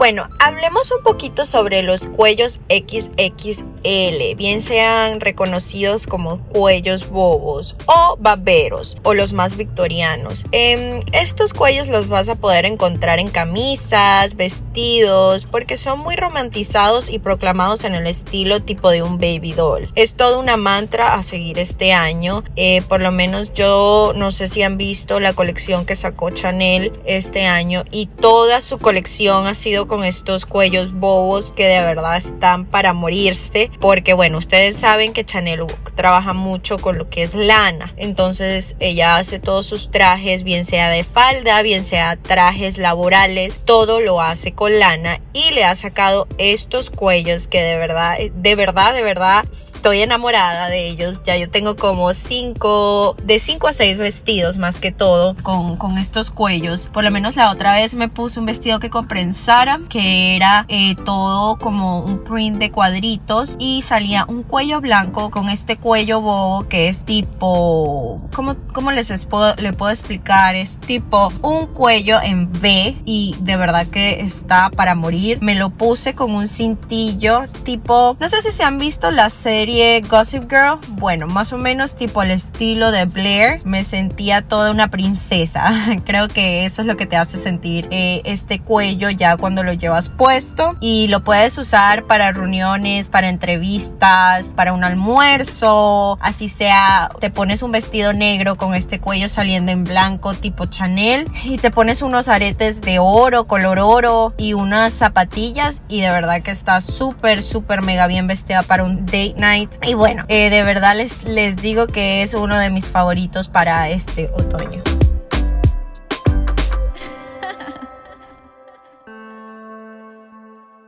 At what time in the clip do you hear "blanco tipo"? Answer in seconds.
99.84-100.66